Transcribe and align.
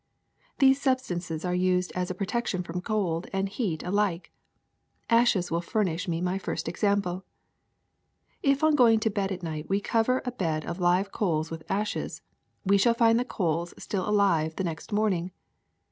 These 0.57 0.81
substances 0.81 1.45
are 1.45 1.53
used 1.53 1.91
as 1.93 2.09
a 2.09 2.15
protection 2.15 2.63
from 2.63 2.81
cold 2.81 3.27
and 3.31 3.47
heat 3.47 3.83
alike. 3.83 4.31
Ashes 5.11 5.51
will 5.51 5.61
furnish 5.61 6.07
me 6.07 6.19
my 6.21 6.39
first 6.39 6.67
example. 6.67 7.23
^*If 8.43 8.63
on 8.63 8.73
going 8.73 8.99
to 9.01 9.11
bed 9.11 9.31
at 9.31 9.43
night 9.43 9.69
we 9.69 9.79
cover 9.79 10.23
a 10.25 10.31
bed 10.31 10.65
of 10.65 10.79
live 10.79 11.11
coals 11.11 11.51
with 11.51 11.61
ashes, 11.69 12.23
we 12.65 12.79
shall 12.79 12.95
find 12.95 13.19
the 13.19 13.23
coals 13.23 13.75
still 13.77 14.09
alive 14.09 14.55
the 14.55 14.63
next 14.63 14.91
morning. 14.91 15.29